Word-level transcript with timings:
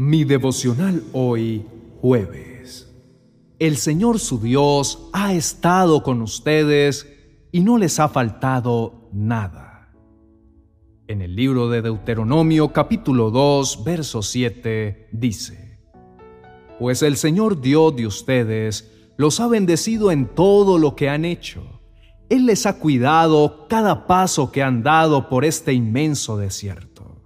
Mi 0.00 0.22
devocional 0.22 1.02
hoy, 1.12 1.66
jueves. 2.00 2.88
El 3.58 3.76
Señor 3.76 4.20
su 4.20 4.38
Dios 4.38 5.10
ha 5.12 5.34
estado 5.34 6.04
con 6.04 6.22
ustedes 6.22 7.12
y 7.50 7.62
no 7.62 7.78
les 7.78 7.98
ha 7.98 8.08
faltado 8.08 9.08
nada. 9.12 9.92
En 11.08 11.20
el 11.20 11.34
libro 11.34 11.68
de 11.68 11.82
Deuteronomio 11.82 12.72
capítulo 12.72 13.32
2, 13.32 13.82
verso 13.82 14.22
7 14.22 15.08
dice, 15.10 15.80
Pues 16.78 17.02
el 17.02 17.16
Señor 17.16 17.60
Dios 17.60 17.96
de 17.96 18.06
ustedes 18.06 19.10
los 19.16 19.40
ha 19.40 19.48
bendecido 19.48 20.12
en 20.12 20.32
todo 20.32 20.78
lo 20.78 20.94
que 20.94 21.08
han 21.08 21.24
hecho. 21.24 21.80
Él 22.28 22.46
les 22.46 22.66
ha 22.66 22.78
cuidado 22.78 23.66
cada 23.68 24.06
paso 24.06 24.52
que 24.52 24.62
han 24.62 24.84
dado 24.84 25.28
por 25.28 25.44
este 25.44 25.72
inmenso 25.72 26.36
desierto. 26.36 27.16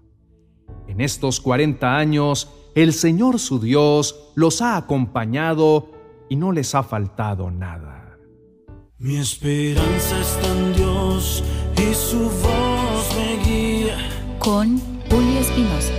En 0.88 1.02
estos 1.02 1.38
40 1.38 1.98
años, 1.98 2.48
el 2.74 2.92
Señor 2.92 3.38
su 3.38 3.58
Dios 3.58 4.32
los 4.34 4.60
ha 4.62 4.76
acompañado 4.76 5.90
y 6.28 6.36
no 6.36 6.52
les 6.52 6.74
ha 6.74 6.82
faltado 6.82 7.50
nada. 7.50 8.18
Mi 8.98 9.16
esperanza 9.16 10.20
está 10.20 10.56
en 10.56 10.74
Dios 10.74 11.42
y 11.76 11.94
su 11.94 12.20
voz 12.20 13.16
me 13.16 13.36
guía. 13.44 13.96
Con 14.38 14.78
Julio 15.10 15.40
Espinosa. 15.40 15.92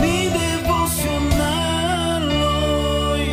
Mi 0.00 0.26
devocional 0.26 2.30
hoy. 2.30 3.28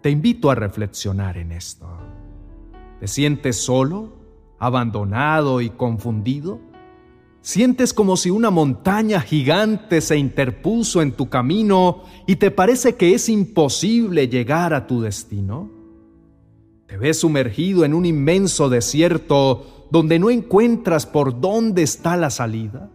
Te 0.00 0.10
invito 0.10 0.50
a 0.50 0.54
reflexionar 0.54 1.36
en 1.36 1.52
esto. 1.52 1.88
¿Te 3.00 3.08
sientes 3.08 3.62
solo, 3.62 4.12
abandonado 4.58 5.60
y 5.60 5.70
confundido? 5.70 6.71
Sientes 7.42 7.92
como 7.92 8.16
si 8.16 8.30
una 8.30 8.50
montaña 8.50 9.20
gigante 9.20 10.00
se 10.00 10.16
interpuso 10.16 11.02
en 11.02 11.10
tu 11.10 11.28
camino 11.28 12.04
y 12.28 12.36
te 12.36 12.52
parece 12.52 12.94
que 12.94 13.14
es 13.14 13.28
imposible 13.28 14.28
llegar 14.28 14.72
a 14.72 14.86
tu 14.86 15.00
destino. 15.00 15.68
Te 16.86 16.96
ves 16.96 17.18
sumergido 17.18 17.84
en 17.84 17.94
un 17.94 18.06
inmenso 18.06 18.68
desierto 18.68 19.88
donde 19.90 20.20
no 20.20 20.30
encuentras 20.30 21.04
por 21.04 21.40
dónde 21.40 21.82
está 21.82 22.16
la 22.16 22.30
salida. 22.30 22.90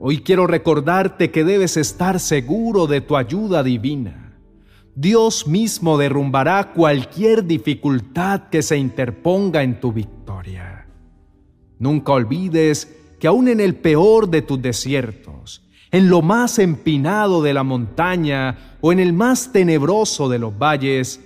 Hoy 0.00 0.22
quiero 0.22 0.48
recordarte 0.48 1.30
que 1.30 1.44
debes 1.44 1.76
estar 1.76 2.18
seguro 2.18 2.88
de 2.88 3.00
tu 3.00 3.16
ayuda 3.16 3.62
divina. 3.62 4.40
Dios 4.96 5.46
mismo 5.46 5.98
derrumbará 5.98 6.72
cualquier 6.72 7.44
dificultad 7.44 8.48
que 8.48 8.62
se 8.62 8.76
interponga 8.76 9.62
en 9.62 9.78
tu 9.78 9.92
victoria. 9.92 10.88
Nunca 11.78 12.12
olvides 12.12 12.99
que 13.20 13.28
aún 13.28 13.48
en 13.48 13.60
el 13.60 13.76
peor 13.76 14.28
de 14.30 14.42
tus 14.42 14.60
desiertos, 14.60 15.62
en 15.92 16.08
lo 16.08 16.22
más 16.22 16.58
empinado 16.58 17.42
de 17.42 17.52
la 17.52 17.62
montaña 17.62 18.76
o 18.80 18.92
en 18.92 18.98
el 18.98 19.12
más 19.12 19.52
tenebroso 19.52 20.28
de 20.28 20.38
los 20.38 20.56
valles, 20.56 21.20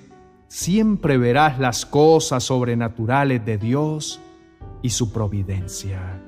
siempre 0.49 1.17
verás 1.19 1.59
las 1.59 1.87
cosas 1.87 2.43
sobrenaturales 2.45 3.45
de 3.47 3.59
Dios 3.59 4.21
y 4.83 4.91
su 4.91 5.13
providencia. 5.13 6.21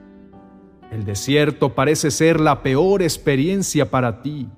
El 0.92 1.04
desierto 1.04 1.74
parece 1.74 2.12
ser 2.12 2.40
la 2.40 2.62
peor 2.62 3.02
experiencia 3.02 3.90
para 3.90 4.22
ti, 4.22 4.48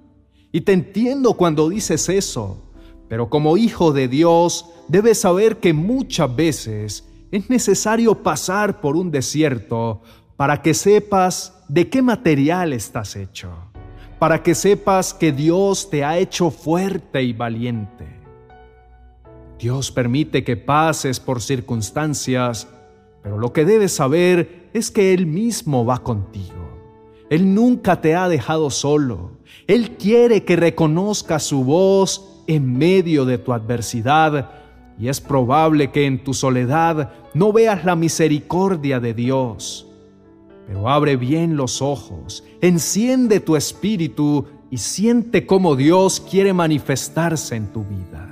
y 0.52 0.60
te 0.60 0.72
entiendo 0.72 1.34
cuando 1.34 1.68
dices 1.70 2.08
eso, 2.08 2.70
pero 3.08 3.30
como 3.30 3.56
hijo 3.56 3.92
de 3.92 4.08
Dios 4.08 4.66
debes 4.88 5.20
saber 5.20 5.56
que 5.56 5.72
muchas 5.72 6.34
veces 6.34 7.08
es 7.30 7.48
necesario 7.48 8.22
pasar 8.22 8.80
por 8.80 8.96
un 8.96 9.10
desierto 9.10 10.02
para 10.38 10.62
que 10.62 10.72
sepas 10.72 11.52
de 11.66 11.90
qué 11.90 12.00
material 12.00 12.72
estás 12.72 13.16
hecho, 13.16 13.50
para 14.20 14.40
que 14.40 14.54
sepas 14.54 15.12
que 15.12 15.32
Dios 15.32 15.90
te 15.90 16.04
ha 16.04 16.16
hecho 16.16 16.52
fuerte 16.52 17.24
y 17.24 17.32
valiente. 17.32 18.06
Dios 19.58 19.90
permite 19.90 20.44
que 20.44 20.56
pases 20.56 21.18
por 21.18 21.42
circunstancias, 21.42 22.68
pero 23.20 23.36
lo 23.36 23.52
que 23.52 23.64
debes 23.64 23.90
saber 23.90 24.70
es 24.72 24.92
que 24.92 25.12
Él 25.12 25.26
mismo 25.26 25.84
va 25.84 26.04
contigo. 26.04 26.54
Él 27.30 27.52
nunca 27.52 28.00
te 28.00 28.14
ha 28.14 28.28
dejado 28.28 28.70
solo. 28.70 29.32
Él 29.66 29.96
quiere 29.96 30.44
que 30.44 30.54
reconozcas 30.54 31.42
su 31.42 31.64
voz 31.64 32.44
en 32.46 32.78
medio 32.78 33.24
de 33.24 33.38
tu 33.38 33.52
adversidad 33.52 34.52
y 35.00 35.08
es 35.08 35.20
probable 35.20 35.90
que 35.90 36.06
en 36.06 36.22
tu 36.22 36.32
soledad 36.32 37.10
no 37.34 37.52
veas 37.52 37.84
la 37.84 37.96
misericordia 37.96 39.00
de 39.00 39.14
Dios 39.14 39.87
pero 40.68 40.90
abre 40.90 41.16
bien 41.16 41.56
los 41.56 41.80
ojos, 41.80 42.44
enciende 42.60 43.40
tu 43.40 43.56
espíritu 43.56 44.44
y 44.70 44.76
siente 44.76 45.46
cómo 45.46 45.76
Dios 45.76 46.20
quiere 46.20 46.52
manifestarse 46.52 47.56
en 47.56 47.68
tu 47.68 47.84
vida. 47.84 48.28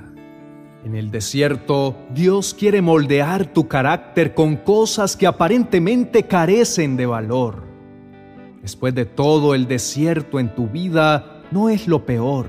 En 0.85 0.95
el 0.95 1.09
desierto, 1.09 1.95
Dios 2.13 2.53
quiere 2.53 2.83
moldear 2.83 3.51
tu 3.53 3.67
carácter 3.67 4.35
con 4.35 4.55
cosas 4.57 5.17
que 5.17 5.25
aparentemente 5.25 6.23
carecen 6.23 6.95
de 6.95 7.07
valor. 7.07 7.63
Después 8.61 8.93
de 8.93 9.05
todo, 9.05 9.55
el 9.55 9.67
desierto 9.67 10.39
en 10.39 10.53
tu 10.53 10.67
vida 10.67 11.41
no 11.49 11.69
es 11.69 11.87
lo 11.87 12.05
peor. 12.05 12.45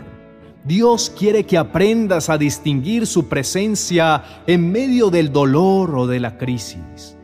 Dios 0.64 1.10
quiere 1.18 1.46
que 1.46 1.56
aprendas 1.56 2.28
a 2.28 2.36
distinguir 2.36 3.06
su 3.06 3.26
presencia 3.26 4.22
en 4.46 4.70
medio 4.70 5.08
del 5.08 5.32
dolor 5.32 5.96
o 5.96 6.06
de 6.06 6.20
la 6.20 6.36
crisis. 6.36 7.17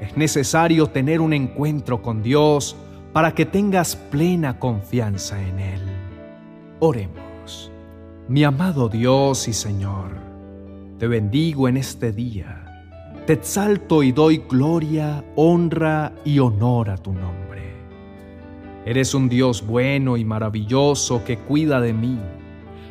Es 0.00 0.16
necesario 0.16 0.86
tener 0.86 1.20
un 1.20 1.32
encuentro 1.32 2.00
con 2.00 2.22
Dios 2.22 2.74
para 3.12 3.34
que 3.34 3.44
tengas 3.44 3.96
plena 3.96 4.58
confianza 4.58 5.40
en 5.40 5.58
Él. 5.58 5.80
Oremos. 6.78 7.70
Mi 8.28 8.44
amado 8.44 8.88
Dios 8.88 9.48
y 9.48 9.52
Señor, 9.52 10.12
te 10.98 11.06
bendigo 11.06 11.68
en 11.68 11.76
este 11.76 12.12
día. 12.12 12.64
Te 13.26 13.34
exalto 13.34 14.02
y 14.02 14.12
doy 14.12 14.44
gloria, 14.48 15.24
honra 15.36 16.12
y 16.24 16.38
honor 16.38 16.90
a 16.90 16.96
tu 16.96 17.12
nombre. 17.12 17.74
Eres 18.86 19.14
un 19.14 19.28
Dios 19.28 19.66
bueno 19.66 20.16
y 20.16 20.24
maravilloso 20.24 21.22
que 21.24 21.36
cuida 21.36 21.80
de 21.80 21.92
mí, 21.92 22.18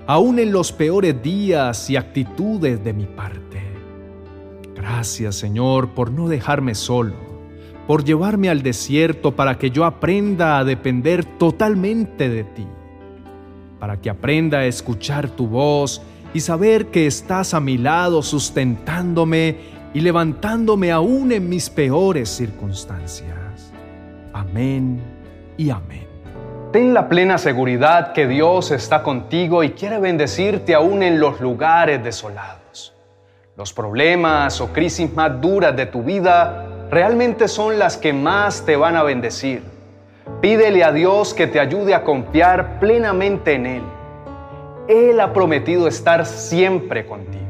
aun 0.06 0.38
en 0.38 0.52
los 0.52 0.72
peores 0.72 1.22
días 1.24 1.90
y 1.90 1.96
actitudes 1.96 2.84
de 2.84 2.94
mi 2.94 3.06
parte. 3.06 3.69
Gracias 4.80 5.36
Señor 5.36 5.90
por 5.90 6.10
no 6.10 6.30
dejarme 6.30 6.74
solo, 6.74 7.16
por 7.86 8.06
llevarme 8.06 8.50
al 8.50 8.64
desierto 8.64 9.36
para 9.36 9.58
que 9.58 9.72
yo 9.72 9.84
aprenda 9.84 10.58
a 10.58 10.64
depender 10.64 11.26
totalmente 11.26 12.30
de 12.30 12.46
ti, 12.46 12.66
para 13.78 14.00
que 14.00 14.10
aprenda 14.10 14.60
a 14.60 14.66
escuchar 14.66 15.30
tu 15.32 15.48
voz 15.48 16.02
y 16.34 16.40
saber 16.40 16.88
que 16.88 17.08
estás 17.08 17.54
a 17.54 17.60
mi 17.60 17.78
lado 17.78 18.24
sustentándome 18.24 19.58
y 19.94 20.00
levantándome 20.00 20.94
aún 20.94 21.34
en 21.34 21.50
mis 21.50 21.70
peores 21.70 22.30
circunstancias. 22.30 23.74
Amén 24.32 25.02
y 25.58 25.72
amén. 25.72 26.08
Ten 26.72 26.94
la 26.94 27.10
plena 27.10 27.38
seguridad 27.38 28.14
que 28.14 28.28
Dios 28.28 28.72
está 28.72 29.04
contigo 29.04 29.62
y 29.62 29.72
quiere 29.72 30.00
bendecirte 30.00 30.74
aún 30.74 31.04
en 31.04 31.20
los 31.20 31.42
lugares 31.42 32.02
desolados. 32.02 32.60
Los 33.60 33.74
problemas 33.74 34.62
o 34.62 34.72
crisis 34.72 35.14
más 35.14 35.42
duras 35.42 35.76
de 35.76 35.86
tu 35.86 36.02
vida 36.02 36.66
realmente 36.90 37.50
son 37.50 37.78
las 37.78 37.98
que 37.98 38.14
más 38.14 38.66
te 38.66 38.78
van 38.78 38.96
a 38.96 39.04
bendecir. 39.04 39.64
Pídele 40.40 40.82
a 40.82 40.94
Dios 40.94 41.34
que 41.34 41.46
te 41.46 41.60
ayude 41.60 41.94
a 41.94 42.06
confiar 42.06 42.80
plenamente 42.80 43.56
en 43.56 43.66
Él. 43.66 43.84
Él 44.88 45.20
ha 45.20 45.34
prometido 45.34 45.90
estar 45.90 46.26
siempre 46.26 47.06
contigo. 47.06 47.44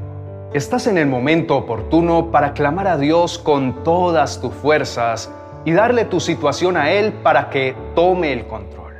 Estás 0.51 0.87
en 0.87 0.97
el 0.97 1.05
momento 1.05 1.55
oportuno 1.55 2.31
para 2.31 2.53
clamar 2.53 2.87
a 2.87 2.97
Dios 2.97 3.37
con 3.37 3.83
todas 3.83 4.41
tus 4.41 4.51
fuerzas 4.55 5.31
y 5.63 5.73
darle 5.73 6.05
tu 6.05 6.19
situación 6.19 6.75
a 6.75 6.89
Él 6.89 7.13
para 7.21 7.51
que 7.51 7.75
tome 7.93 8.33
el 8.33 8.47
control. 8.47 8.95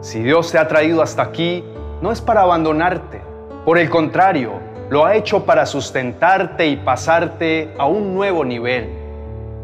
Si 0.00 0.22
Dios 0.22 0.50
te 0.52 0.56
ha 0.56 0.68
traído 0.68 1.02
hasta 1.02 1.20
aquí, 1.20 1.62
no 2.00 2.10
es 2.10 2.22
para 2.22 2.40
abandonarte. 2.40 3.20
Por 3.66 3.76
el 3.76 3.90
contrario, 3.90 4.57
lo 4.90 5.04
ha 5.04 5.14
hecho 5.14 5.44
para 5.44 5.66
sustentarte 5.66 6.66
y 6.66 6.76
pasarte 6.76 7.74
a 7.78 7.86
un 7.86 8.14
nuevo 8.14 8.44
nivel, 8.44 8.88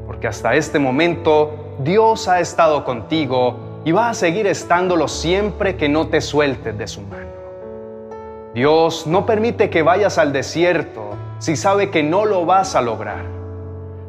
porque 0.07 0.27
hasta 0.27 0.55
este 0.55 0.79
momento 0.79 1.77
Dios 1.79 2.29
ha 2.29 2.41
estado 2.41 2.85
contigo 2.85 3.81
y 3.85 3.93
va 3.93 4.11
a 4.11 4.15
seguir 4.15 4.47
estándolo 4.47 5.09
siempre 5.09 5.77
que 5.77 5.89
no 5.89 6.09
te 6.09 6.21
sueltes 6.21 6.77
de 6.77 6.87
su 6.87 7.03
mano. 7.03 7.33
Dios 8.55 9.07
no 9.07 9.27
permite 9.27 9.71
que 9.71 9.83
vayas 9.83 10.19
al 10.19 10.33
desierto 10.33 11.11
si 11.39 11.57
sabe 11.57 11.91
que 11.91 12.03
no 12.03 12.25
lo 12.25 12.47
vas 12.47 12.77
a 12.77 12.83
lograr. 12.83 13.25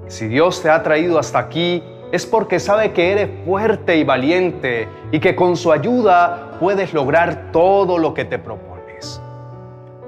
Si 0.08 0.28
Dios 0.28 0.62
te 0.62 0.70
ha 0.70 0.84
traído 0.84 1.18
hasta 1.18 1.40
aquí, 1.40 1.84
es 2.12 2.26
porque 2.26 2.60
sabe 2.60 2.94
que 2.94 3.12
eres 3.12 3.30
fuerte 3.46 3.98
y 3.98 4.04
valiente 4.04 4.88
y 5.12 5.20
que 5.20 5.36
con 5.36 5.58
su 5.58 5.72
ayuda 5.72 6.58
puedes 6.60 6.94
lograr 6.94 7.52
todo 7.52 7.98
lo 7.98 8.14
que 8.14 8.24
te 8.24 8.38
propones. 8.38 8.75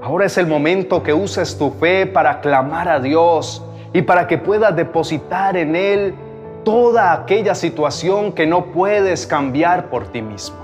Ahora 0.08 0.26
es 0.26 0.38
el 0.38 0.48
momento 0.48 1.04
que 1.04 1.14
uses 1.14 1.58
tu 1.58 1.70
fe 1.70 2.06
para 2.06 2.40
clamar 2.40 2.88
a 2.88 3.02
Dios 3.02 3.62
y 3.92 4.04
para 4.04 4.26
que 4.26 4.38
puedas 4.38 4.74
depositar 4.74 5.58
en 5.58 5.76
Él 5.76 6.16
toda 6.64 7.12
aquella 7.12 7.54
situación 7.54 8.32
que 8.32 8.48
no 8.48 8.68
puedes 8.68 9.28
cambiar 9.28 9.90
por 9.90 10.08
ti 10.08 10.22
mismo. 10.22 10.56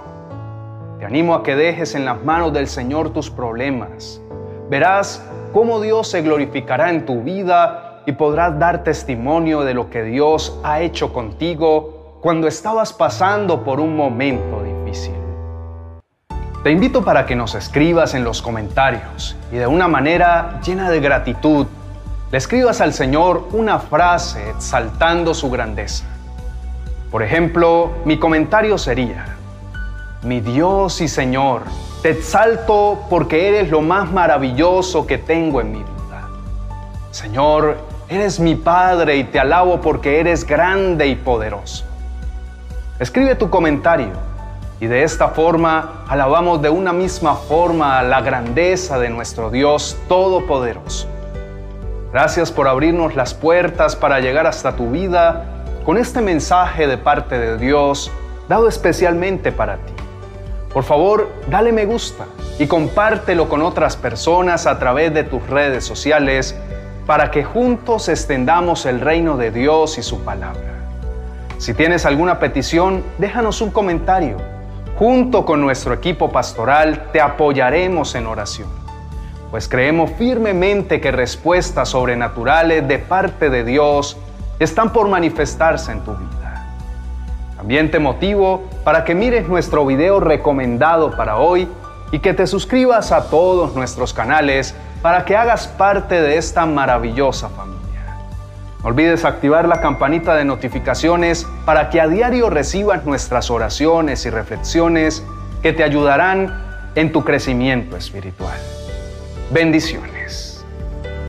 Te 0.98 1.06
animo 1.06 1.36
a 1.36 1.44
que 1.44 1.57
dejes 1.57 1.94
en 1.94 2.06
las 2.06 2.24
manos 2.24 2.54
del 2.54 2.68
Señor 2.68 3.10
tus 3.10 3.30
problemas. 3.30 4.22
Verás 4.69 5.22
cómo 5.51 5.81
Dios 5.81 6.07
se 6.07 6.22
glorificará 6.22 6.89
en 6.89 7.06
tu 7.06 7.22
vida 7.24 8.01
y 8.06 8.13
podrás 8.13 8.57
dar 8.57 8.86
testimonio 8.86 9.66
de 9.66 9.74
lo 9.74 9.89
que 9.89 10.04
Dios 10.04 10.57
ha 10.63 10.80
hecho 10.80 11.12
contigo 11.12 12.19
cuando 12.22 12.48
estabas 12.48 12.94
pasando 12.94 13.62
por 13.66 13.81
un 13.81 13.94
momento 13.98 14.63
difícil. 14.63 15.23
Te 16.63 16.71
invito 16.71 17.04
para 17.04 17.25
que 17.25 17.36
nos 17.36 17.56
escribas 17.56 18.13
en 18.13 18.24
los 18.24 18.42
comentarios 18.42 19.36
y 19.51 19.57
de 19.57 19.68
una 19.68 19.89
manera 19.89 20.62
llena 20.65 20.89
de 20.89 21.01
gratitud 21.01 21.68
le 22.31 22.38
escribas 22.38 22.80
al 22.80 22.94
Señor 22.94 23.50
una 23.51 23.80
frase 23.80 24.50
exaltando 24.50 25.33
su 25.33 25.51
grandeza. 25.51 26.06
Por 27.12 27.21
ejemplo, 27.21 27.92
mi 28.06 28.18
comentario 28.18 28.77
sería, 28.77 29.25
mi 30.21 30.39
Dios 30.39 31.01
y 31.01 31.10
Señor, 31.10 31.63
te 32.01 32.12
exalto 32.12 33.07
porque 33.10 33.50
eres 33.50 33.69
lo 33.69 33.81
más 33.81 34.10
maravilloso 34.13 35.06
que 35.06 35.18
tengo 35.18 35.60
en 35.60 35.74
mi 35.74 35.80
vida. 35.80 36.30
Señor, 37.12 37.77
eres 38.07 38.39
mi 38.39 38.56
Padre 38.56 39.18
y 39.18 39.25
te 39.25 39.38
alabo 39.38 39.81
porque 39.81 40.21
eres 40.21 40.48
grande 40.48 41.07
y 41.07 41.15
poderoso. 41.15 41.83
Escribe 43.00 43.36
tu 43.36 43.50
comentario 43.50 44.32
y 44.83 44.88
de 44.88 45.03
esta 45.03 45.30
forma 45.30 46.03
alabamos 46.09 46.62
de 46.62 46.69
una 46.69 46.91
misma 46.91 47.35
forma 47.35 48.03
la 48.03 48.19
grandeza 48.19 49.00
de 49.00 49.09
nuestro 49.09 49.50
Dios 49.50 49.95
Todopoderoso. 50.09 51.07
Gracias 52.12 52.51
por 52.51 52.68
abrirnos 52.68 53.15
las 53.15 53.33
puertas 53.33 53.95
para 53.95 54.19
llegar 54.19 54.45
hasta 54.45 54.75
tu 54.75 54.91
vida 54.91 55.45
con 55.85 55.97
este 55.97 56.19
mensaje 56.19 56.85
de 56.85 56.97
parte 56.97 57.39
de 57.39 57.57
Dios 57.57 58.12
dado 58.50 58.68
especialmente 58.68 59.53
para 59.53 59.77
ti. 59.77 59.94
Por 60.74 60.83
favor, 60.83 61.29
dale 61.50 61.71
me 61.71 61.86
gusta 61.86 62.25
y 62.59 62.68
compártelo 62.68 63.47
con 63.47 63.62
otras 63.62 63.95
personas 63.95 64.68
a 64.68 64.79
través 64.79 65.13
de 65.13 65.24
tus 65.24 65.47
redes 65.47 65.86
sociales 65.86 66.57
para 67.06 67.31
que 67.31 67.45
juntos 67.45 68.09
extendamos 68.09 68.86
el 68.86 69.00
reino 69.00 69.38
de 69.38 69.50
Dios 69.50 69.97
y 69.97 70.03
su 70.03 70.25
palabra. 70.25 70.74
Si 71.57 71.74
tienes 71.74 72.06
alguna 72.06 72.39
petición, 72.39 73.01
déjanos 73.18 73.62
un 73.62 73.71
comentario. 73.71 74.52
Junto 74.98 75.45
con 75.45 75.62
nuestro 75.62 75.94
equipo 75.94 76.31
pastoral 76.31 77.10
te 77.12 77.19
apoyaremos 77.19 78.16
en 78.16 78.28
oración 78.28 78.84
pues 79.54 79.68
creemos 79.68 80.10
firmemente 80.18 81.00
que 81.00 81.12
respuestas 81.12 81.90
sobrenaturales 81.90 82.88
de 82.88 82.98
parte 82.98 83.51
de 83.51 83.63
Dios 83.63 84.18
están 84.57 84.92
por 84.92 85.07
manifestarse 85.07 85.92
en 85.92 86.00
tu 86.00 86.16
vida. 86.16 86.66
También 87.56 87.92
te 87.92 88.00
motivo 88.00 88.63
para 88.84 89.06
que 89.06 89.13
mires 89.13 89.48
nuestro 89.48 89.86
video 89.86 90.19
recomendado 90.19 91.16
para 91.16 91.38
hoy 91.38 91.68
y 92.12 92.18
que 92.18 92.34
te 92.34 92.48
suscribas 92.48 93.12
a 93.12 93.30
todos 93.30 93.75
nuestros 93.75 94.12
canales 94.12 94.74
para 95.04 95.24
que 95.24 95.38
hagas 95.38 95.68
parte 95.68 96.19
de 96.19 96.36
esta 96.36 96.66
maravillosa 96.66 97.48
familia. 97.50 97.93
No 98.83 98.89
olvides 98.89 99.24
activar 99.24 99.68
la 99.68 99.80
campanita 99.80 100.35
de 100.35 100.44
notificaciones 100.44 101.47
para 101.65 101.89
que 101.89 102.01
a 102.01 102.07
diario 102.07 102.50
recibas 102.50 103.06
nuestras 103.06 103.50
oraciones 103.50 104.25
y 104.25 104.30
reflexiones 104.30 105.24
que 105.62 105.71
te 105.71 105.85
ayudarán 105.85 106.91
en 106.95 107.13
tu 107.13 107.24
crecimiento 107.24 107.95
espiritual. 107.95 108.57
Bendiciones. 109.51 110.12